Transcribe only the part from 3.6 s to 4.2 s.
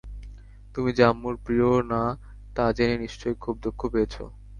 দুঃখ পেয়েছ।